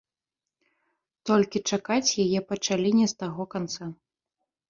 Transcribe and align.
Толькі 1.31 1.61
чакаць 1.75 2.15
яе 2.25 2.39
пачалі 2.51 2.89
не 3.01 3.07
з 3.13 3.17
таго 3.21 3.43
канца. 3.55 3.83